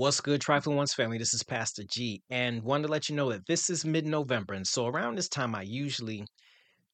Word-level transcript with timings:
What's 0.00 0.22
good, 0.22 0.40
Trifling 0.40 0.78
Ones 0.78 0.94
family? 0.94 1.18
This 1.18 1.34
is 1.34 1.42
Pastor 1.42 1.82
G, 1.86 2.22
and 2.30 2.62
wanted 2.62 2.86
to 2.86 2.90
let 2.90 3.10
you 3.10 3.14
know 3.14 3.28
that 3.32 3.46
this 3.46 3.68
is 3.68 3.84
mid 3.84 4.06
November. 4.06 4.54
And 4.54 4.66
so 4.66 4.86
around 4.86 5.16
this 5.16 5.28
time, 5.28 5.54
I 5.54 5.60
usually 5.60 6.24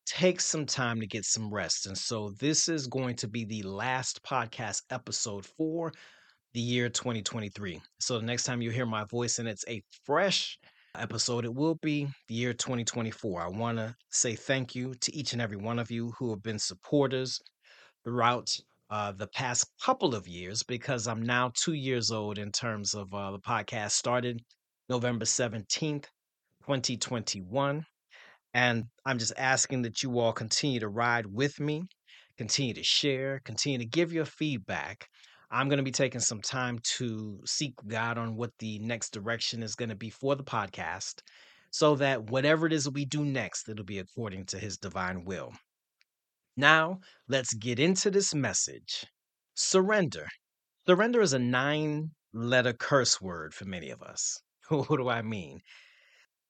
take 0.07 0.41
some 0.41 0.67
time 0.67 0.99
to 0.99 1.07
get 1.07 1.25
some 1.25 1.55
rest. 1.55 1.87
And 1.87 1.97
so 1.97 2.35
this 2.41 2.69
is 2.69 2.89
going 2.89 3.15
to 3.19 3.29
be 3.29 3.45
the 3.45 3.63
last 3.63 4.25
podcast 4.25 4.83
episode 4.91 5.47
for 5.57 5.93
the 6.53 6.61
year 6.61 6.89
2023. 6.89 7.81
So 8.01 8.19
the 8.19 8.27
next 8.27 8.43
time 8.43 8.61
you 8.61 8.73
hear 8.73 8.87
my 8.87 9.05
voice 9.05 9.39
and 9.39 9.47
it's 9.47 9.65
a 9.69 9.81
fresh 10.05 10.59
episode, 10.99 11.45
it 11.45 11.55
will 11.55 11.77
be 11.77 12.09
the 12.27 12.35
year 12.35 12.55
2024. 12.55 13.41
I 13.41 13.47
want 13.47 13.79
to 13.79 13.95
say 14.11 14.35
thank 14.35 14.75
you 14.75 14.97
to 15.03 15.15
each 15.15 15.33
and 15.33 15.41
every 15.41 15.59
one 15.59 15.79
of 15.79 15.93
you 15.93 16.13
who 16.19 16.31
have 16.31 16.43
been 16.43 16.59
supporters 16.59 17.41
throughout 18.03 18.53
uh, 18.91 19.13
the 19.13 19.27
past 19.29 19.67
couple 19.85 20.15
of 20.15 20.29
years 20.29 20.63
because 20.63 21.07
I'm 21.07 21.23
now 21.23 21.53
two 21.55 21.73
years 21.73 22.11
old 22.11 22.39
in 22.39 22.53
terms 22.53 22.95
of 22.95 23.13
uh, 23.13 23.33
the 23.33 23.39
podcast 23.39 23.93
started 23.93 24.41
November 24.89 25.25
17th, 25.25 26.05
2021. 26.63 27.85
And 28.55 28.85
I'm 29.05 29.19
just 29.19 29.33
asking 29.37 29.83
that 29.83 30.03
you 30.03 30.19
all 30.19 30.33
continue 30.33 30.81
to 30.81 30.89
ride 30.89 31.27
with 31.27 31.59
me, 31.61 31.83
continue 32.39 32.75
to 32.75 32.83
share, 32.83 33.41
continue 33.45 33.79
to 33.79 33.85
give 33.85 34.13
your 34.13 34.25
feedback. 34.25 35.09
I'm 35.51 35.69
going 35.69 35.79
to 35.79 35.83
be 35.83 35.91
taking 35.91 36.21
some 36.21 36.41
time 36.41 36.79
to 36.97 37.41
seek 37.45 37.75
God 37.87 38.19
on 38.19 38.37
what 38.37 38.53
the 38.59 38.79
next 38.79 39.11
direction 39.11 39.63
is 39.63 39.75
going 39.75 39.91
to 39.91 39.97
be 39.97 40.11
for 40.11 40.35
the 40.35 40.45
podcast 40.45 41.21
so 41.71 41.97
that 41.97 42.31
whatever 42.31 42.67
it 42.67 42.73
is 42.73 42.85
that 42.85 42.95
we 42.95 43.05
do 43.05 43.25
next, 43.25 43.69
it'll 43.69 43.85
be 43.85 43.99
according 43.99 44.47
to 44.47 44.59
his 44.59 44.79
divine 44.79 45.25
will. 45.25 45.53
Now, 46.57 47.01
let's 47.29 47.53
get 47.53 47.79
into 47.79 48.11
this 48.11 48.35
message. 48.35 49.05
Surrender. 49.55 50.27
Surrender 50.87 51.21
is 51.21 51.35
a 51.35 51.39
nine 51.39 52.13
letter 52.33 52.73
curse 52.73 53.21
word 53.21 53.53
for 53.53 53.67
many 53.67 53.91
of 53.91 54.03
us. 54.03 54.41
what 54.69 54.97
do 54.97 55.09
I 55.09 55.21
mean? 55.21 55.61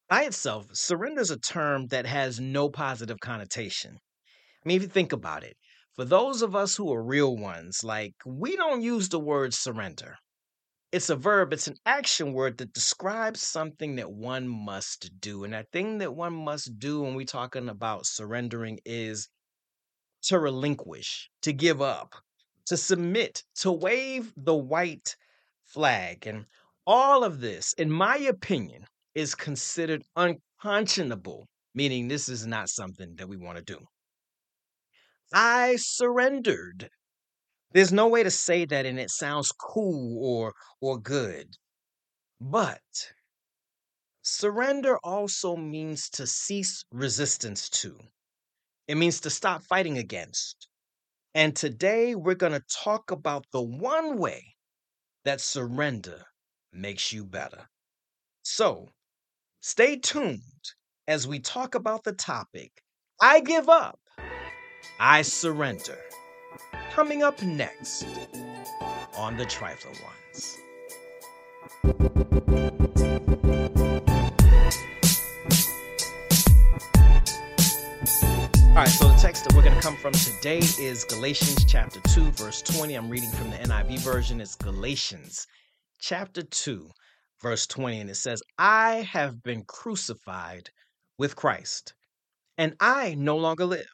By 0.09 0.23
itself, 0.23 0.69
surrender 0.73 1.21
is 1.21 1.33
a 1.33 1.39
term 1.39 1.89
that 1.89 2.07
has 2.07 2.39
no 2.39 2.69
positive 2.69 3.19
connotation. 3.19 3.99
I 4.65 4.69
mean, 4.69 4.77
if 4.77 4.83
you 4.83 4.89
think 4.89 5.13
about 5.13 5.43
it, 5.43 5.57
for 5.97 6.05
those 6.05 6.41
of 6.43 6.55
us 6.55 6.77
who 6.77 6.93
are 6.93 7.03
real 7.03 7.37
ones, 7.37 7.83
like 7.83 8.15
we 8.25 8.55
don't 8.55 8.83
use 8.83 9.09
the 9.09 9.19
word 9.19 9.55
surrender. 9.55 10.19
It's 10.93 11.11
a 11.11 11.17
verb, 11.17 11.53
it's 11.53 11.67
an 11.67 11.79
action 11.85 12.33
word 12.33 12.59
that 12.59 12.73
describes 12.73 13.43
something 13.43 13.97
that 13.97 14.13
one 14.13 14.47
must 14.47 15.11
do. 15.21 15.43
And 15.43 15.53
that 15.53 15.73
thing 15.73 15.99
that 15.99 16.15
one 16.15 16.33
must 16.33 16.79
do 16.79 17.03
when 17.03 17.17
we're 17.17 17.27
talking 17.27 17.69
about 17.69 18.07
surrendering 18.07 18.79
is 18.85 19.29
to 20.27 20.39
relinquish, 20.39 21.31
to 21.43 21.53
give 21.53 21.81
up, 21.83 22.15
to 22.67 22.77
submit, 22.77 23.45
to 23.57 23.73
wave 23.73 24.33
the 24.37 24.55
white 24.55 25.17
flag. 25.65 26.27
And 26.27 26.47
all 26.87 27.25
of 27.25 27.41
this, 27.41 27.73
in 27.75 27.91
my 27.91 28.17
opinion, 28.17 28.87
is 29.15 29.35
considered 29.35 30.05
unconscionable, 30.17 31.49
meaning 31.75 32.09
this 32.09 32.29
is 32.29 32.47
not 32.47 32.69
something 32.69 33.17
that 33.17 33.29
we 33.29 33.37
want 33.37 33.59
to 33.59 33.65
do. 33.65 33.79
I 35.33 35.77
surrendered. 35.77 36.91
There's 37.73 37.93
no 37.93 38.09
way 38.09 38.23
to 38.23 38.31
say 38.31 38.65
that 38.65 38.87
and 38.87 38.99
it 38.99 39.11
sounds 39.11 39.53
cool 39.53 40.19
or 40.25 40.55
or 40.81 40.99
good. 40.99 41.57
But 42.41 43.13
surrender 44.23 44.99
also 44.99 45.57
means 45.57 46.09
to 46.11 46.27
cease 46.27 46.85
resistance 46.91 47.69
to. 47.71 47.99
It 48.89 48.97
means 48.97 49.21
to 49.21 49.31
stop 49.31 49.63
fighting 49.65 49.99
against. 49.99 50.69
And 51.35 51.55
today 51.55 52.15
we're 52.15 52.35
going 52.35 52.53
to 52.53 52.63
talk 52.83 53.11
about 53.11 53.47
the 53.53 53.63
one 53.63 54.17
way 54.17 54.55
that 55.25 55.41
surrender 55.41 56.23
makes 56.73 57.13
you 57.13 57.25
better. 57.25 57.69
So 58.43 58.89
stay 59.61 59.97
tuned 59.97 60.41
as 61.09 61.27
we 61.27 61.41
talk 61.41 61.75
about 61.75 62.05
the 62.05 62.13
topic 62.13 62.71
I 63.21 63.41
give 63.41 63.69
up, 63.69 63.99
I 65.01 65.23
surrender. 65.23 65.99
Coming 66.93 67.23
up 67.23 67.43
next 67.43 68.07
on 69.17 69.37
The 69.37 69.47
Trifling 69.47 69.97
Ones. 70.03 70.59
All 78.77 78.83
right, 78.83 78.91
so 78.91 79.09
the 79.09 79.15
text 79.15 79.45
that 79.45 79.55
we're 79.55 79.63
going 79.63 79.75
to 79.75 79.81
come 79.81 79.97
from 79.97 80.13
today 80.13 80.59
is 80.59 81.05
Galatians 81.05 81.65
chapter 81.65 81.99
2, 82.09 82.33
verse 82.33 82.61
20. 82.61 82.93
I'm 82.93 83.09
reading 83.09 83.31
from 83.31 83.49
the 83.49 83.57
NIV 83.57 84.01
version. 84.01 84.39
It's 84.39 84.55
Galatians 84.55 85.47
chapter 85.99 86.43
2, 86.43 86.91
verse 87.41 87.67
20. 87.67 88.01
And 88.01 88.11
it 88.11 88.17
says, 88.17 88.43
I 88.59 88.97
have 89.11 89.43
been 89.43 89.65
crucified 89.67 90.69
with 91.17 91.37
Christ, 91.37 91.95
and 92.59 92.77
I 92.79 93.15
no 93.15 93.39
longer 93.39 93.65
live, 93.65 93.89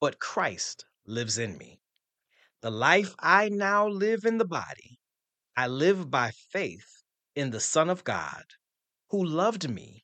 but 0.00 0.18
Christ 0.18 0.84
lives 1.06 1.38
in 1.38 1.56
me. 1.56 1.78
The 2.62 2.72
life 2.72 3.14
I 3.20 3.48
now 3.48 3.86
live 3.86 4.24
in 4.24 4.38
the 4.38 4.44
body, 4.44 4.98
I 5.56 5.68
live 5.68 6.10
by 6.10 6.32
faith 6.50 7.04
in 7.36 7.52
the 7.52 7.60
Son 7.60 7.88
of 7.88 8.02
God, 8.02 8.42
who 9.10 9.24
loved 9.24 9.70
me 9.70 10.02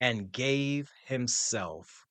and 0.00 0.30
gave 0.30 0.88
himself 1.04 2.06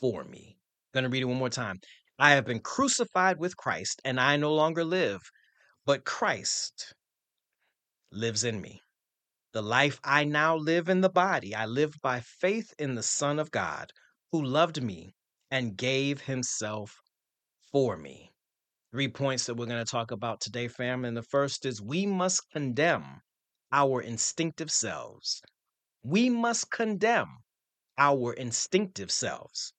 for 0.00 0.24
me 0.24 0.58
going 0.94 1.04
to 1.04 1.10
read 1.10 1.22
it 1.22 1.26
one 1.26 1.36
more 1.36 1.50
time. 1.50 1.78
I 2.18 2.30
have 2.30 2.46
been 2.46 2.60
crucified 2.60 3.38
with 3.38 3.56
Christ, 3.56 4.00
and 4.04 4.20
I 4.20 4.36
no 4.36 4.54
longer 4.54 4.84
live, 4.84 5.20
but 5.84 6.04
Christ 6.04 6.94
lives 8.12 8.44
in 8.44 8.60
me. 8.60 8.80
The 9.52 9.62
life 9.62 10.00
I 10.02 10.24
now 10.24 10.56
live 10.56 10.88
in 10.88 11.00
the 11.00 11.10
body, 11.10 11.54
I 11.54 11.66
live 11.66 11.94
by 12.02 12.20
faith 12.20 12.72
in 12.78 12.94
the 12.94 13.02
Son 13.02 13.38
of 13.38 13.50
God, 13.50 13.92
who 14.32 14.44
loved 14.44 14.82
me 14.82 15.14
and 15.50 15.76
gave 15.76 16.22
himself 16.22 16.96
for 17.70 17.96
me. 17.96 18.32
Three 18.92 19.08
points 19.08 19.46
that 19.46 19.56
we're 19.56 19.66
going 19.66 19.84
to 19.84 19.90
talk 19.90 20.12
about 20.12 20.40
today, 20.40 20.68
fam. 20.68 21.04
And 21.04 21.16
the 21.16 21.22
first 21.22 21.66
is 21.66 21.82
we 21.82 22.06
must 22.06 22.48
condemn 22.52 23.22
our 23.72 24.00
instinctive 24.00 24.70
selves. 24.70 25.42
We 26.04 26.30
must 26.30 26.70
condemn 26.70 27.28
our 27.98 28.32
instinctive 28.32 29.10
selves. 29.10 29.72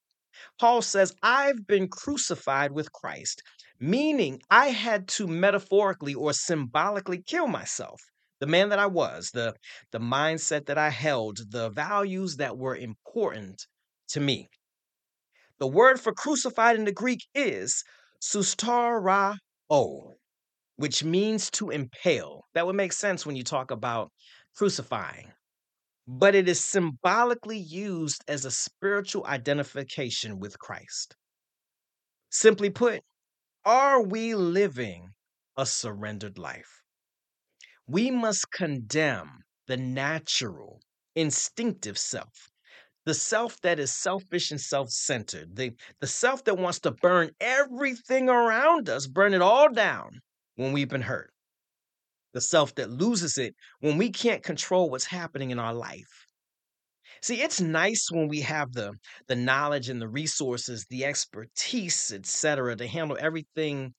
Paul 0.60 0.82
says, 0.82 1.14
I've 1.22 1.68
been 1.68 1.88
crucified 1.88 2.72
with 2.72 2.92
Christ, 2.92 3.42
meaning 3.80 4.42
I 4.50 4.68
had 4.68 5.08
to 5.10 5.28
metaphorically 5.28 6.14
or 6.14 6.34
symbolically 6.34 7.22
kill 7.22 7.48
myself. 7.48 8.02
The 8.40 8.48
man 8.48 8.70
that 8.70 8.80
I 8.80 8.86
was, 8.86 9.32
the, 9.32 9.56
the 9.92 10.00
mindset 10.00 10.66
that 10.66 10.78
I 10.78 10.90
held, 10.90 11.40
the 11.52 11.70
values 11.70 12.38
that 12.38 12.58
were 12.58 12.76
important 12.76 13.66
to 14.10 14.20
me. 14.20 14.50
The 15.60 15.68
word 15.68 16.00
for 16.02 16.14
crucified 16.14 16.76
in 16.76 16.84
the 16.84 16.92
Greek 16.92 17.26
is 17.34 17.84
sustauroo, 18.22 19.38
which 20.76 21.04
means 21.04 21.50
to 21.52 21.70
impale. 21.70 22.44
That 22.54 22.66
would 22.66 22.76
make 22.76 22.94
sense 22.94 23.26
when 23.26 23.36
you 23.36 23.44
talk 23.44 23.72
about 23.72 24.12
crucifying 24.56 25.32
but 26.08 26.36
it 26.36 26.48
is 26.48 26.64
symbolically 26.64 27.58
used 27.58 28.24
as 28.28 28.46
a 28.46 28.52
spiritual 28.52 29.26
identification 29.26 30.40
with 30.40 30.60
Christ. 30.60 31.16
Simply 32.30 32.70
put, 32.70 33.02
are 33.64 34.02
we 34.02 34.36
living 34.36 35.14
a 35.58 35.66
surrendered 35.66 36.38
life? 36.38 36.84
We 37.88 38.12
must 38.12 38.52
condemn 38.52 39.40
the 39.68 39.78
natural, 39.78 40.82
instinctive 41.16 41.98
self, 41.98 42.52
the 43.06 43.14
self 43.14 43.60
that 43.62 43.80
is 43.80 43.94
selfish 43.94 44.52
and 44.52 44.62
self 44.62 44.90
centered, 44.90 45.56
the, 45.56 45.76
the 46.02 46.08
self 46.08 46.44
that 46.44 46.58
wants 46.58 46.80
to 46.82 46.92
burn 46.92 47.32
everything 47.40 48.30
around 48.30 48.90
us, 48.90 49.08
burn 49.08 49.34
it 49.34 49.42
all 49.42 49.70
down 49.72 50.22
when 50.56 50.72
we've 50.72 50.90
been 50.90 51.02
hurt 51.02 51.32
the 52.36 52.42
self 52.42 52.76
that 52.76 52.92
loses 52.92 53.38
it 53.38 53.56
when 53.80 53.98
we 53.98 54.12
can't 54.12 54.44
control 54.44 54.90
what's 54.90 55.06
happening 55.06 55.52
in 55.52 55.58
our 55.58 55.74
life. 55.74 56.28
See, 57.22 57.42
it's 57.42 57.62
nice 57.62 58.12
when 58.12 58.28
we 58.28 58.42
have 58.42 58.74
the 58.74 58.92
the 59.28 59.38
knowledge 59.38 59.88
and 59.88 60.02
the 60.02 60.10
resources, 60.10 60.86
the 60.90 61.06
expertise, 61.06 62.12
etc., 62.12 62.76
to 62.76 62.88
handle 62.88 63.18
everything 63.20 63.94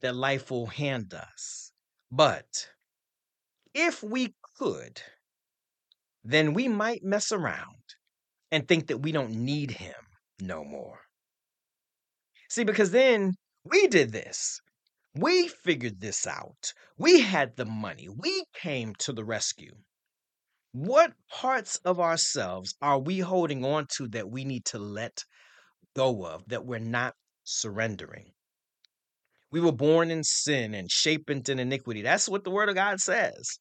that 0.00 0.16
life 0.16 0.50
will 0.50 0.66
hand 0.66 1.12
us. 1.12 1.70
But 2.10 2.70
if 3.74 4.02
we 4.02 4.34
could, 4.56 5.02
then 6.24 6.54
we 6.54 6.68
might 6.68 7.04
mess 7.04 7.30
around 7.30 7.84
and 8.50 8.66
think 8.66 8.86
that 8.86 9.02
we 9.02 9.12
don't 9.12 9.32
need 9.32 9.70
him 9.70 9.94
no 10.40 10.64
more. 10.64 11.00
See, 12.48 12.64
because 12.64 12.90
then 12.90 13.34
we 13.64 13.86
did 13.86 14.12
this. 14.12 14.61
We 15.14 15.48
figured 15.48 16.00
this 16.00 16.26
out. 16.26 16.72
We 16.96 17.20
had 17.20 17.56
the 17.56 17.66
money. 17.66 18.08
We 18.08 18.44
came 18.54 18.94
to 19.00 19.12
the 19.12 19.24
rescue. 19.24 19.74
What 20.72 21.12
parts 21.30 21.76
of 21.84 22.00
ourselves 22.00 22.74
are 22.80 22.98
we 22.98 23.18
holding 23.18 23.62
on 23.62 23.86
to 23.96 24.08
that 24.08 24.30
we 24.30 24.44
need 24.44 24.64
to 24.66 24.78
let 24.78 25.24
go 25.94 26.24
of, 26.24 26.48
that 26.48 26.64
we're 26.64 26.78
not 26.78 27.14
surrendering? 27.44 28.32
We 29.50 29.60
were 29.60 29.72
born 29.72 30.10
in 30.10 30.24
sin 30.24 30.74
and 30.74 30.90
shaped 30.90 31.28
in 31.28 31.58
iniquity. 31.58 32.00
That's 32.00 32.26
what 32.26 32.44
the 32.44 32.50
Word 32.50 32.70
of 32.70 32.74
God 32.74 33.00
says. 33.00 33.58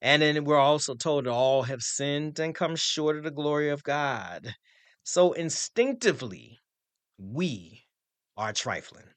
And 0.00 0.22
then 0.22 0.44
we're 0.44 0.56
also 0.56 0.94
told 0.94 1.24
that 1.24 1.32
all 1.32 1.64
have 1.64 1.82
sinned 1.82 2.38
and 2.38 2.54
come 2.54 2.76
short 2.76 3.16
of 3.16 3.24
the 3.24 3.32
glory 3.32 3.70
of 3.70 3.82
God. 3.82 4.54
So 5.02 5.32
instinctively, 5.32 6.60
we 7.18 7.82
are 8.36 8.52
trifling. 8.52 9.08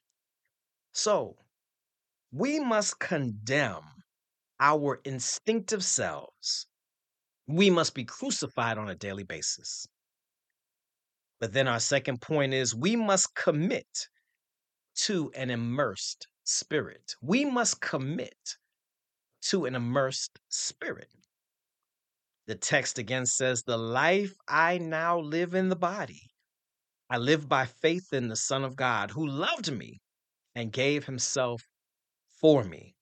So 0.96 1.36
we 2.32 2.58
must 2.58 2.98
condemn 2.98 3.84
our 4.58 4.98
instinctive 5.04 5.84
selves. 5.84 6.66
We 7.46 7.68
must 7.68 7.94
be 7.94 8.06
crucified 8.06 8.78
on 8.78 8.88
a 8.88 8.94
daily 8.94 9.22
basis. 9.22 9.86
But 11.38 11.52
then 11.52 11.68
our 11.68 11.80
second 11.80 12.22
point 12.22 12.54
is 12.54 12.74
we 12.74 12.96
must 12.96 13.34
commit 13.34 14.08
to 15.04 15.30
an 15.36 15.50
immersed 15.50 16.28
spirit. 16.44 17.14
We 17.20 17.44
must 17.44 17.82
commit 17.82 18.56
to 19.50 19.66
an 19.66 19.74
immersed 19.74 20.40
spirit. 20.48 21.12
The 22.46 22.54
text 22.54 22.98
again 22.98 23.26
says, 23.26 23.62
The 23.62 23.76
life 23.76 24.34
I 24.48 24.78
now 24.78 25.18
live 25.18 25.52
in 25.52 25.68
the 25.68 25.76
body, 25.76 26.30
I 27.10 27.18
live 27.18 27.50
by 27.50 27.66
faith 27.66 28.14
in 28.14 28.28
the 28.28 28.34
Son 28.36 28.64
of 28.64 28.76
God 28.76 29.10
who 29.10 29.26
loved 29.26 29.70
me 29.70 30.00
and 30.56 30.72
gave 30.72 31.06
himself 31.06 31.62
for 32.40 32.64
me. 32.64 32.96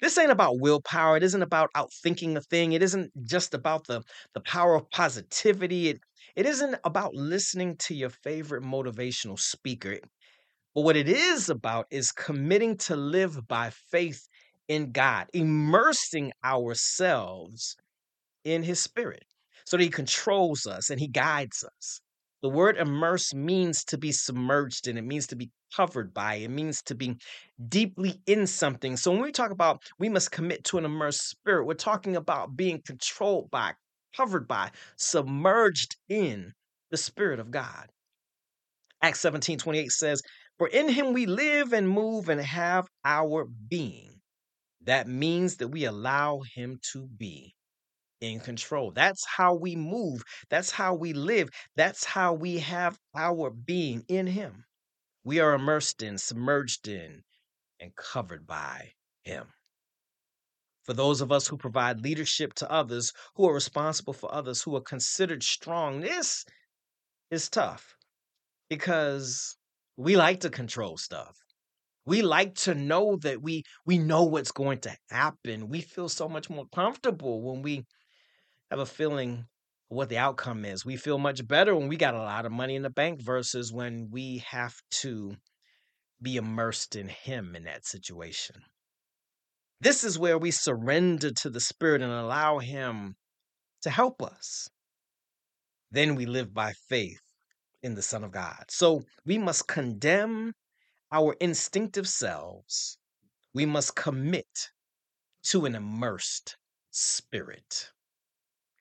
This 0.00 0.18
ain't 0.18 0.30
about 0.30 0.60
willpower. 0.60 1.16
It 1.16 1.22
isn't 1.22 1.42
about 1.42 1.70
outthinking 1.74 2.36
a 2.36 2.42
thing. 2.42 2.72
It 2.72 2.82
isn't 2.82 3.10
just 3.24 3.54
about 3.54 3.86
the, 3.86 4.02
the 4.34 4.40
power 4.40 4.74
of 4.74 4.90
positivity. 4.90 5.88
It, 5.88 6.00
it 6.36 6.46
isn't 6.46 6.76
about 6.84 7.14
listening 7.14 7.76
to 7.78 7.94
your 7.94 8.10
favorite 8.10 8.62
motivational 8.62 9.38
speaker. 9.38 9.98
But 10.74 10.82
what 10.82 10.96
it 10.96 11.08
is 11.08 11.48
about 11.48 11.86
is 11.90 12.12
committing 12.12 12.76
to 12.78 12.96
live 12.96 13.48
by 13.48 13.70
faith 13.90 14.28
in 14.68 14.92
God, 14.92 15.28
immersing 15.32 16.32
ourselves 16.44 17.76
in 18.44 18.62
His 18.62 18.80
Spirit 18.80 19.24
so 19.64 19.76
that 19.76 19.82
He 19.84 19.90
controls 19.90 20.66
us 20.66 20.90
and 20.90 21.00
He 21.00 21.08
guides 21.08 21.64
us. 21.64 22.00
The 22.44 22.50
word 22.50 22.76
immerse 22.76 23.32
means 23.32 23.84
to 23.86 23.96
be 23.96 24.12
submerged 24.12 24.86
in, 24.86 24.98
it 24.98 25.04
means 25.06 25.26
to 25.28 25.34
be 25.34 25.50
covered 25.74 26.12
by, 26.12 26.34
it 26.34 26.50
means 26.50 26.82
to 26.82 26.94
be 26.94 27.16
deeply 27.70 28.20
in 28.26 28.46
something. 28.46 28.98
So 28.98 29.12
when 29.12 29.22
we 29.22 29.32
talk 29.32 29.50
about 29.50 29.82
we 29.98 30.10
must 30.10 30.30
commit 30.30 30.62
to 30.64 30.76
an 30.76 30.84
immersed 30.84 31.26
spirit, 31.26 31.64
we're 31.64 31.72
talking 31.72 32.16
about 32.16 32.54
being 32.54 32.82
controlled 32.84 33.50
by, 33.50 33.72
covered 34.14 34.46
by, 34.46 34.72
submerged 34.98 35.96
in 36.10 36.52
the 36.90 36.98
Spirit 36.98 37.40
of 37.40 37.50
God. 37.50 37.88
Acts 39.00 39.20
17 39.20 39.56
28 39.56 39.90
says, 39.90 40.20
For 40.58 40.68
in 40.68 40.90
him 40.90 41.14
we 41.14 41.24
live 41.24 41.72
and 41.72 41.88
move 41.88 42.28
and 42.28 42.42
have 42.42 42.86
our 43.06 43.46
being. 43.70 44.20
That 44.82 45.08
means 45.08 45.56
that 45.56 45.68
we 45.68 45.86
allow 45.86 46.42
him 46.54 46.78
to 46.92 47.06
be 47.06 47.54
in 48.32 48.40
control. 48.40 48.90
That's 48.90 49.24
how 49.26 49.54
we 49.54 49.76
move. 49.76 50.22
That's 50.50 50.70
how 50.70 50.94
we 50.94 51.12
live. 51.12 51.50
That's 51.76 52.04
how 52.04 52.32
we 52.34 52.58
have 52.58 52.98
our 53.14 53.50
being 53.50 54.04
in 54.08 54.26
Him. 54.26 54.64
We 55.24 55.40
are 55.40 55.54
immersed 55.54 56.02
in, 56.02 56.18
submerged 56.18 56.88
in, 56.88 57.22
and 57.80 57.94
covered 57.96 58.46
by 58.46 58.92
Him. 59.22 59.46
For 60.84 60.92
those 60.92 61.22
of 61.22 61.32
us 61.32 61.46
who 61.46 61.56
provide 61.56 62.02
leadership 62.02 62.52
to 62.54 62.70
others, 62.70 63.12
who 63.36 63.48
are 63.48 63.54
responsible 63.54 64.12
for 64.12 64.32
others, 64.32 64.62
who 64.62 64.76
are 64.76 64.82
considered 64.82 65.42
strong, 65.42 66.00
this 66.00 66.44
is 67.30 67.48
tough 67.48 67.96
because 68.68 69.56
we 69.96 70.16
like 70.16 70.40
to 70.40 70.50
control 70.50 70.96
stuff. 70.96 71.38
We 72.06 72.20
like 72.20 72.54
to 72.56 72.74
know 72.74 73.16
that 73.22 73.40
we 73.40 73.64
we 73.86 73.96
know 73.96 74.24
what's 74.24 74.52
going 74.52 74.80
to 74.80 74.96
happen. 75.08 75.68
We 75.68 75.80
feel 75.80 76.08
so 76.08 76.28
much 76.28 76.50
more 76.50 76.66
comfortable 76.74 77.42
when 77.42 77.62
we 77.62 77.86
have 78.74 78.80
a 78.80 78.86
feeling 78.86 79.46
what 79.86 80.08
the 80.08 80.18
outcome 80.18 80.64
is. 80.64 80.84
We 80.84 80.96
feel 80.96 81.16
much 81.16 81.46
better 81.46 81.76
when 81.76 81.86
we 81.86 81.96
got 81.96 82.14
a 82.14 82.18
lot 82.18 82.44
of 82.44 82.50
money 82.50 82.74
in 82.74 82.82
the 82.82 82.90
bank 82.90 83.22
versus 83.22 83.72
when 83.72 84.08
we 84.10 84.38
have 84.48 84.74
to 85.02 85.36
be 86.20 86.36
immersed 86.36 86.96
in 86.96 87.06
Him 87.06 87.54
in 87.54 87.64
that 87.64 87.86
situation. 87.86 88.56
This 89.80 90.02
is 90.02 90.18
where 90.18 90.38
we 90.38 90.50
surrender 90.50 91.30
to 91.30 91.50
the 91.50 91.60
Spirit 91.60 92.02
and 92.02 92.10
allow 92.10 92.58
Him 92.58 93.14
to 93.82 93.90
help 93.90 94.20
us. 94.20 94.68
Then 95.92 96.16
we 96.16 96.26
live 96.26 96.52
by 96.52 96.72
faith 96.88 97.22
in 97.80 97.94
the 97.94 98.02
Son 98.02 98.24
of 98.24 98.32
God. 98.32 98.64
So 98.70 99.04
we 99.24 99.38
must 99.38 99.68
condemn 99.68 100.52
our 101.12 101.36
instinctive 101.40 102.08
selves. 102.08 102.98
We 103.54 103.66
must 103.66 103.94
commit 103.94 104.72
to 105.44 105.64
an 105.64 105.76
immersed 105.76 106.56
spirit 106.90 107.92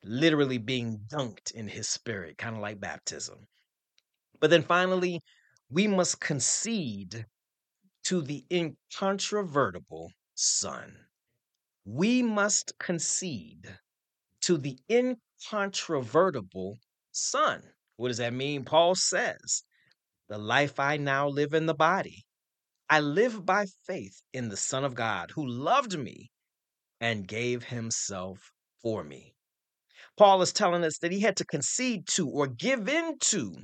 literally 0.03 0.57
being 0.57 0.99
dunked 1.07 1.51
in 1.51 1.67
his 1.67 1.87
spirit, 1.87 2.37
kind 2.37 2.55
of 2.55 2.61
like 2.61 2.79
baptism. 2.79 3.47
But 4.39 4.49
then 4.49 4.63
finally, 4.63 5.21
we 5.69 5.87
must 5.87 6.19
concede 6.19 7.25
to 8.03 8.21
the 8.21 8.45
incontrovertible 8.51 10.11
Son. 10.35 10.95
We 11.85 12.21
must 12.21 12.77
concede 12.77 13.77
to 14.41 14.57
the 14.57 14.77
incontrovertible 14.89 16.77
Son. 17.11 17.63
What 17.95 18.09
does 18.09 18.17
that 18.17 18.33
mean? 18.33 18.65
Paul 18.65 18.95
says, 18.95 19.63
The 20.27 20.37
life 20.37 20.79
I 20.79 20.97
now 20.97 21.27
live 21.27 21.53
in 21.53 21.65
the 21.65 21.73
body, 21.73 22.25
I 22.89 22.99
live 22.99 23.45
by 23.45 23.67
faith 23.85 24.21
in 24.33 24.49
the 24.49 24.57
Son 24.57 24.83
of 24.83 24.95
God 24.95 25.31
who 25.31 25.47
loved 25.47 25.97
me 25.97 26.31
and 26.99 27.27
gave 27.27 27.63
himself 27.63 28.51
for 28.81 29.03
me. 29.03 29.32
Paul 30.17 30.41
is 30.41 30.53
telling 30.53 30.83
us 30.83 30.99
that 30.99 31.11
he 31.11 31.21
had 31.21 31.37
to 31.37 31.45
concede 31.45 32.07
to 32.09 32.29
or 32.29 32.47
give 32.47 32.87
in 32.87 33.17
to 33.19 33.55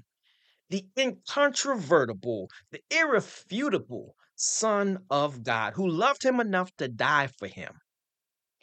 the 0.70 0.86
incontrovertible, 0.98 2.50
the 2.72 2.82
irrefutable 2.92 4.16
Son 4.36 5.00
of 5.10 5.44
God 5.44 5.74
who 5.74 5.88
loved 5.88 6.24
him 6.24 6.40
enough 6.40 6.72
to 6.78 6.88
die 6.88 7.28
for 7.28 7.48
him. 7.48 7.74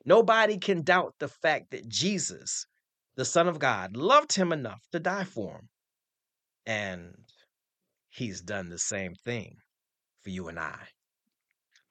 Nobody 0.04 0.58
can 0.58 0.82
doubt 0.82 1.14
the 1.18 1.28
fact 1.28 1.70
that 1.72 1.88
Jesus, 1.88 2.66
the 3.16 3.24
Son 3.24 3.48
of 3.48 3.58
God, 3.58 3.96
loved 3.96 4.34
him 4.34 4.52
enough 4.52 4.82
to 4.92 5.00
die 5.00 5.24
for 5.24 5.56
him. 5.56 5.68
And 6.64 7.14
he's 8.08 8.40
done 8.40 8.68
the 8.68 8.78
same 8.78 9.14
thing 9.14 9.56
for 10.22 10.30
you 10.30 10.48
and 10.48 10.58
I. 10.58 10.78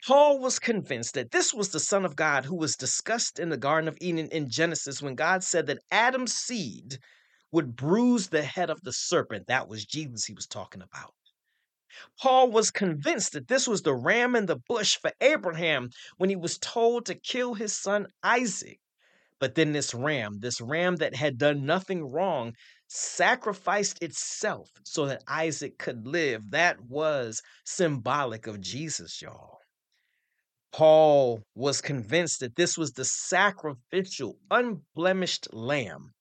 Paul 0.05 0.37
was 0.37 0.59
convinced 0.59 1.15
that 1.15 1.31
this 1.31 1.51
was 1.51 1.69
the 1.69 1.79
Son 1.79 2.05
of 2.05 2.15
God 2.15 2.45
who 2.45 2.55
was 2.55 2.75
discussed 2.75 3.39
in 3.39 3.49
the 3.49 3.57
Garden 3.57 3.87
of 3.87 3.97
Eden 3.99 4.27
in 4.27 4.47
Genesis 4.47 5.01
when 5.01 5.15
God 5.15 5.43
said 5.43 5.65
that 5.65 5.81
Adam's 5.89 6.35
seed 6.35 6.99
would 7.51 7.75
bruise 7.75 8.27
the 8.27 8.43
head 8.43 8.69
of 8.69 8.79
the 8.81 8.93
serpent. 8.93 9.47
That 9.47 9.67
was 9.67 9.83
Jesus 9.83 10.25
he 10.25 10.35
was 10.35 10.45
talking 10.45 10.83
about. 10.83 11.15
Paul 12.19 12.51
was 12.51 12.69
convinced 12.69 13.33
that 13.33 13.47
this 13.47 13.67
was 13.67 13.81
the 13.81 13.95
ram 13.95 14.35
in 14.35 14.45
the 14.45 14.59
bush 14.67 14.95
for 14.95 15.11
Abraham 15.21 15.89
when 16.17 16.29
he 16.29 16.35
was 16.35 16.59
told 16.59 17.07
to 17.07 17.15
kill 17.15 17.55
his 17.55 17.73
son 17.73 18.05
Isaac. 18.21 18.79
But 19.39 19.55
then 19.55 19.71
this 19.71 19.95
ram, 19.95 20.37
this 20.39 20.61
ram 20.61 20.97
that 20.97 21.15
had 21.15 21.39
done 21.39 21.65
nothing 21.65 22.11
wrong, 22.11 22.53
sacrificed 22.87 24.03
itself 24.03 24.69
so 24.83 25.07
that 25.07 25.23
Isaac 25.27 25.79
could 25.79 26.05
live. 26.05 26.51
That 26.51 26.79
was 26.79 27.41
symbolic 27.65 28.45
of 28.45 28.61
Jesus, 28.61 29.19
y'all. 29.19 29.64
Paul 30.75 31.41
was 31.55 31.79
convinced 31.79 32.41
that 32.41 32.57
this 32.57 32.77
was 32.77 32.91
the 32.91 33.05
sacrificial, 33.05 34.37
unblemished 34.51 35.53
lamb 35.53 36.11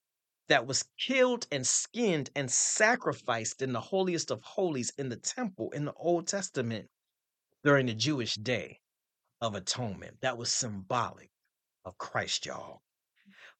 that 0.47 0.65
was 0.65 0.85
killed 0.97 1.49
and 1.51 1.67
skinned 1.67 2.31
and 2.37 2.49
sacrificed 2.49 3.63
in 3.63 3.73
the 3.73 3.81
holiest 3.81 4.31
of 4.31 4.41
holies 4.43 4.93
in 4.97 5.09
the 5.09 5.17
temple 5.17 5.73
in 5.73 5.87
the 5.87 5.93
Old 5.95 6.29
Testament 6.29 6.89
during 7.65 7.87
the 7.87 7.95
Jewish 7.95 8.37
day 8.37 8.79
of 9.41 9.57
atonement. 9.57 10.19
That 10.21 10.39
was 10.39 10.53
symbolic 10.53 11.33
of 11.85 11.99
Christ, 11.99 12.47
y'all. 12.47 12.81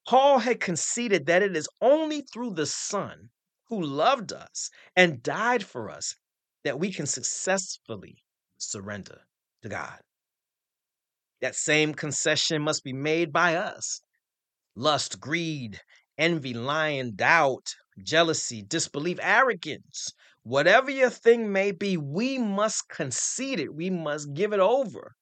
Paul 0.07 0.39
had 0.39 0.61
conceded 0.61 1.27
that 1.27 1.43
it 1.43 1.57
is 1.57 1.69
only 1.81 2.21
through 2.21 2.55
the 2.55 2.67
Son 2.67 3.31
who 3.65 3.83
loved 3.83 4.33
us 4.33 4.71
and 4.95 5.25
died 5.25 5.65
for 5.65 5.91
us 5.91 6.15
that 6.63 6.79
we 6.79 6.93
can 6.93 7.07
successfully 7.07 8.23
surrender 8.59 9.23
to 9.63 9.69
God. 9.69 9.99
That 11.45 11.55
same 11.55 11.93
concession 11.93 12.63
must 12.63 12.83
be 12.85 12.95
made 12.95 13.31
by 13.31 13.57
us. 13.57 14.01
Lust, 14.75 15.21
greed, 15.21 15.79
envy, 16.17 16.55
lying, 16.55 17.17
doubt, 17.17 17.75
jealousy, 18.03 18.63
disbelief, 18.63 19.19
arrogance, 19.21 20.15
whatever 20.43 20.91
your 20.91 21.11
thing 21.11 21.53
may 21.53 21.71
be, 21.71 21.99
we 21.99 22.39
must 22.39 22.89
concede 22.89 23.61
it. 23.61 23.75
We 23.75 23.91
must 23.91 24.33
give 24.33 24.55
it 24.55 24.59
over 24.59 25.17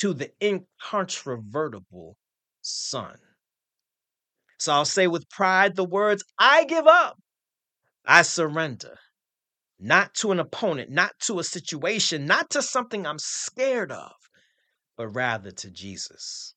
to 0.00 0.12
the 0.12 0.30
incontrovertible 0.42 2.18
Son. 2.60 3.16
So 4.58 4.74
I'll 4.74 4.84
say 4.84 5.06
with 5.06 5.30
pride 5.30 5.74
the 5.74 5.86
words, 5.86 6.22
I 6.38 6.64
give 6.64 6.86
up, 6.86 7.16
I 8.04 8.20
surrender. 8.20 8.98
Not 9.80 10.12
to 10.16 10.32
an 10.32 10.38
opponent, 10.38 10.90
not 10.90 11.12
to 11.20 11.38
a 11.38 11.44
situation, 11.44 12.26
not 12.26 12.50
to 12.50 12.60
something 12.60 13.06
I'm 13.06 13.18
scared 13.18 13.90
of, 13.90 14.12
but 14.96 15.08
rather 15.08 15.50
to 15.50 15.70
Jesus. 15.70 16.54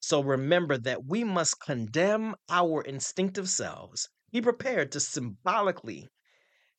So 0.00 0.22
remember 0.22 0.78
that 0.78 1.04
we 1.04 1.24
must 1.24 1.60
condemn 1.60 2.34
our 2.48 2.82
instinctive 2.82 3.48
selves, 3.48 4.08
be 4.32 4.40
prepared 4.40 4.92
to 4.92 5.00
symbolically 5.00 6.08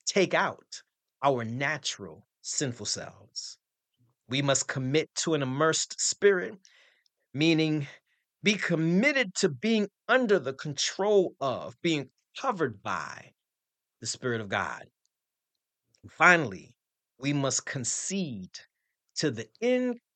take 0.06 0.34
out 0.34 0.82
our 1.24 1.44
natural 1.44 2.26
sinful 2.42 2.86
selves. 2.86 3.58
We 4.28 4.42
must 4.42 4.68
commit 4.68 5.10
to 5.24 5.34
an 5.34 5.42
immersed 5.42 6.00
spirit, 6.00 6.56
meaning 7.34 7.88
be 8.42 8.54
committed 8.54 9.34
to 9.36 9.50
being 9.50 9.90
under 10.08 10.40
the 10.40 10.54
control 10.54 11.36
of, 11.42 11.76
being 11.82 12.10
covered 12.40 12.82
by 12.82 13.34
the 14.00 14.08
Spirit 14.08 14.40
of 14.42 14.50
God. 14.50 14.86
And 16.04 16.12
finally, 16.12 16.74
we 17.18 17.34
must 17.34 17.66
concede 17.66 18.58
to 19.16 19.30
the 19.30 19.48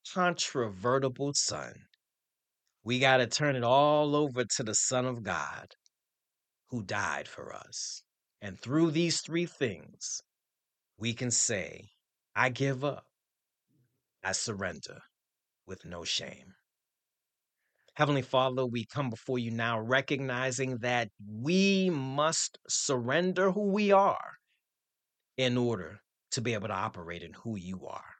incontrovertible 0.05 1.33
Son. 1.33 1.73
We 2.83 2.99
got 2.99 3.17
to 3.17 3.27
turn 3.27 3.55
it 3.55 3.63
all 3.63 4.15
over 4.15 4.43
to 4.43 4.63
the 4.63 4.75
Son 4.75 5.05
of 5.05 5.23
God 5.23 5.75
who 6.69 6.83
died 6.83 7.27
for 7.27 7.53
us. 7.53 8.03
And 8.41 8.59
through 8.59 8.91
these 8.91 9.21
three 9.21 9.45
things, 9.45 10.21
we 10.97 11.13
can 11.13 11.31
say, 11.31 11.89
I 12.35 12.49
give 12.49 12.83
up. 12.83 13.05
I 14.23 14.31
surrender 14.33 14.99
with 15.65 15.85
no 15.85 16.03
shame. 16.03 16.53
Heavenly 17.95 18.21
Father, 18.21 18.65
we 18.65 18.85
come 18.85 19.09
before 19.09 19.37
you 19.37 19.51
now 19.51 19.79
recognizing 19.79 20.77
that 20.77 21.09
we 21.25 21.89
must 21.89 22.57
surrender 22.67 23.51
who 23.51 23.71
we 23.71 23.91
are 23.91 24.31
in 25.37 25.57
order 25.57 25.99
to 26.31 26.41
be 26.41 26.53
able 26.53 26.69
to 26.69 26.73
operate 26.73 27.21
in 27.21 27.33
who 27.33 27.55
you 27.55 27.85
are. 27.87 28.12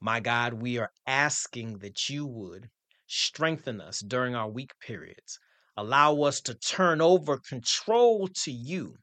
My 0.00 0.20
God, 0.20 0.54
we 0.54 0.78
are 0.78 0.92
asking 1.06 1.78
that 1.78 2.08
you 2.08 2.26
would 2.26 2.68
strengthen 3.06 3.80
us 3.80 4.00
during 4.00 4.34
our 4.34 4.48
weak 4.48 4.72
periods. 4.80 5.38
Allow 5.76 6.22
us 6.22 6.40
to 6.42 6.54
turn 6.54 7.00
over 7.00 7.38
control 7.38 8.28
to 8.28 8.50
you 8.52 8.96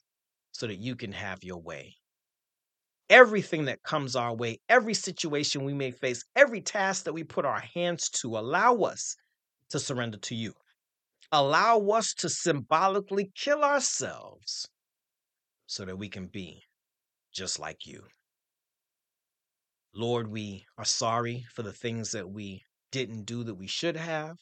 so 0.51 0.67
that 0.67 0.75
you 0.77 0.95
can 0.95 1.11
have 1.11 1.43
your 1.43 1.61
way 1.61 1.95
everything 3.09 3.65
that 3.65 3.83
comes 3.83 4.15
our 4.15 4.35
way, 4.35 4.59
every 4.69 4.93
situation 4.93 5.63
we 5.63 5.73
may 5.73 5.91
face, 5.91 6.23
every 6.35 6.61
task 6.61 7.05
that 7.05 7.13
we 7.13 7.23
put 7.23 7.45
our 7.45 7.59
hands 7.59 8.09
to, 8.09 8.37
allow 8.37 8.75
us 8.77 9.15
to 9.69 9.79
surrender 9.79 10.17
to 10.17 10.35
you. 10.35 10.53
Allow 11.31 11.79
us 11.89 12.13
to 12.15 12.29
symbolically 12.29 13.31
kill 13.35 13.63
ourselves 13.63 14.67
so 15.67 15.85
that 15.85 15.97
we 15.97 16.07
can 16.07 16.27
be 16.27 16.61
just 17.33 17.59
like 17.59 17.85
you. 17.85 18.03
Lord, 19.95 20.27
we 20.27 20.65
are 20.77 20.85
sorry 20.85 21.45
for 21.53 21.63
the 21.63 21.73
things 21.73 22.11
that 22.11 22.29
we 22.29 22.63
didn't 22.91 23.25
do 23.25 23.43
that 23.45 23.55
we 23.55 23.67
should 23.67 23.95
have 23.95 24.37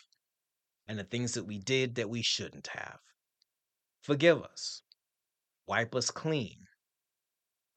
and 0.87 0.99
the 0.99 1.03
things 1.03 1.33
that 1.33 1.45
we 1.45 1.59
did 1.59 1.95
that 1.95 2.09
we 2.09 2.21
shouldn't 2.21 2.67
have. 2.67 2.99
Forgive 4.01 4.41
us. 4.41 4.81
Wipe 5.67 5.95
us 5.95 6.11
clean 6.11 6.57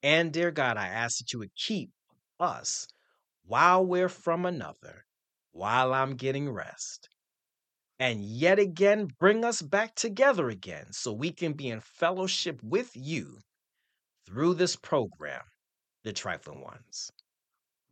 and 0.06 0.32
dear 0.32 0.52
God, 0.52 0.76
I 0.76 0.86
ask 0.86 1.18
that 1.18 1.32
you 1.32 1.40
would 1.40 1.54
keep 1.56 1.90
us 2.38 2.86
while 3.44 3.84
we're 3.84 4.08
from 4.08 4.46
another, 4.46 5.04
while 5.50 5.92
I'm 5.92 6.14
getting 6.14 6.48
rest. 6.48 7.08
And 7.98 8.22
yet 8.22 8.60
again, 8.60 9.08
bring 9.18 9.44
us 9.44 9.62
back 9.62 9.96
together 9.96 10.48
again 10.48 10.92
so 10.92 11.12
we 11.12 11.32
can 11.32 11.54
be 11.54 11.70
in 11.70 11.80
fellowship 11.80 12.60
with 12.62 12.92
you 12.94 13.38
through 14.26 14.54
this 14.54 14.76
program, 14.76 15.42
The 16.04 16.12
Trifling 16.12 16.60
Ones. 16.60 17.10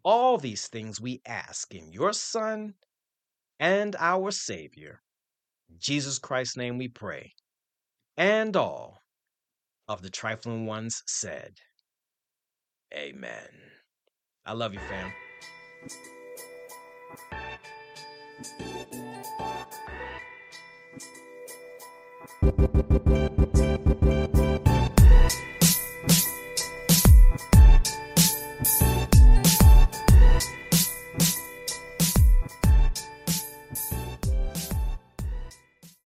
All 0.05 0.37
these 0.37 0.69
things 0.69 1.01
we 1.01 1.23
ask 1.27 1.75
in 1.75 1.91
your 1.91 2.13
Son 2.13 2.75
and 3.59 3.97
our 3.99 4.31
Savior, 4.31 5.01
Jesus 5.79 6.19
Christ's 6.19 6.59
name 6.59 6.77
we 6.77 6.89
pray. 6.89 7.33
And 8.19 8.55
all 8.55 9.01
of 9.89 10.03
the 10.03 10.11
Trifling 10.11 10.67
Ones 10.67 11.03
said, 11.07 11.55
Amen. 12.95 13.49
I 14.45 14.53
love 14.53 14.75
you, 14.75 14.81
fam. 14.81 15.11